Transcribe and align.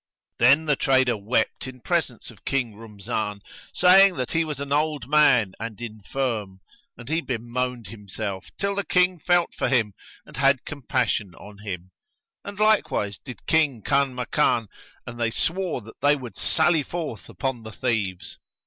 Then 0.39 0.65
the 0.65 0.75
trader 0.75 1.15
wept 1.15 1.67
in 1.67 1.79
presence 1.79 2.31
of 2.31 2.43
King 2.43 2.73
Rumzan, 2.73 3.41
saying 3.71 4.15
that 4.15 4.31
he 4.31 4.43
was 4.43 4.59
an 4.59 4.71
old 4.71 5.07
man 5.07 5.53
and 5.59 5.79
infirm; 5.79 6.59
and 6.97 7.07
he 7.07 7.21
bemoaned 7.21 7.85
himself 7.89 8.45
till 8.57 8.73
the 8.73 8.83
King 8.83 9.19
felt 9.19 9.53
for 9.53 9.67
him 9.67 9.93
and 10.25 10.37
had 10.37 10.65
compassion 10.65 11.35
on 11.35 11.59
him; 11.59 11.91
and 12.43 12.57
likewise 12.59 13.19
did 13.19 13.45
King 13.45 13.83
Kanmakan 13.83 14.69
and 15.05 15.19
they 15.19 15.29
swore 15.29 15.81
that 15.81 16.01
they 16.01 16.15
would 16.15 16.35
sally 16.35 16.81
forth 16.81 17.29
upon 17.29 17.61
the 17.61 17.71
thieves. 17.71 18.39